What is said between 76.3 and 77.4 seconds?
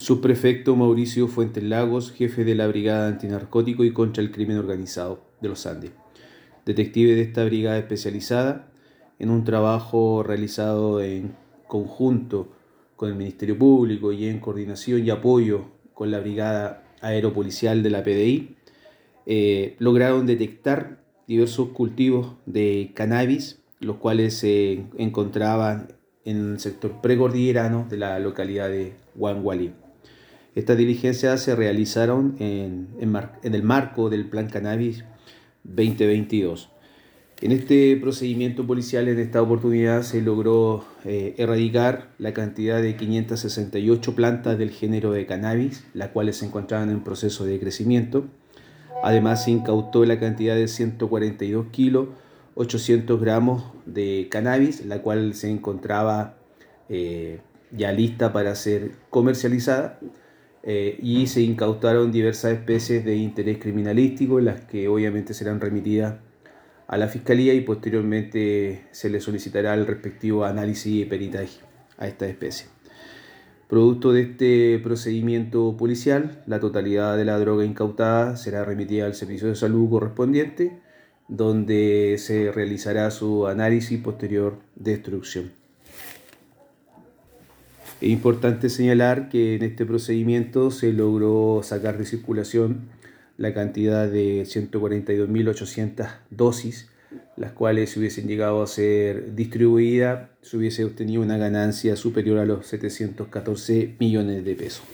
la totalidad de la